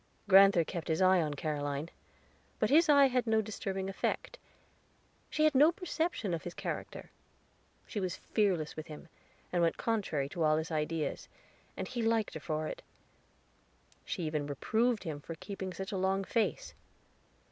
Grand'ther 0.27 0.63
kept 0.63 0.87
his 0.87 0.99
eye 0.99 1.21
on 1.21 1.35
Caroline; 1.35 1.91
but 2.57 2.71
his 2.71 2.89
eye 2.89 3.05
had 3.05 3.27
no 3.27 3.39
disturbing 3.39 3.87
effect. 3.87 4.39
She 5.29 5.43
had 5.43 5.53
no 5.53 5.71
perception 5.71 6.33
of 6.33 6.41
his 6.41 6.55
character; 6.55 7.11
was 7.93 8.15
fearless 8.15 8.75
with 8.75 8.87
him, 8.87 9.09
and 9.53 9.61
went 9.61 9.77
contrary 9.77 10.27
to 10.29 10.41
all 10.41 10.57
his 10.57 10.71
ideas, 10.71 11.29
and 11.77 11.87
he 11.87 12.01
liked 12.01 12.33
her 12.33 12.39
for 12.39 12.65
it. 12.65 12.81
She 14.03 14.23
even 14.23 14.47
reproved 14.47 15.03
him 15.03 15.19
for 15.21 15.35
keeping 15.35 15.71
such 15.71 15.91
a 15.91 15.97
long 15.97 16.23
face. 16.23 16.73